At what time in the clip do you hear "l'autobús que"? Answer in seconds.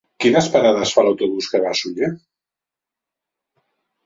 1.07-1.61